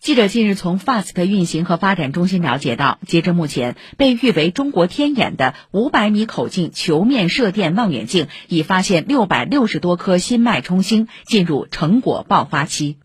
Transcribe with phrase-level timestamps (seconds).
[0.00, 12.98] 记者近日从 FAST 运行和发展中心了解到，截至目前，被誉为“中国天眼”的五百米口径球面射电望远镜已发现六百六十多颗新脉冲星，进入成果爆发期。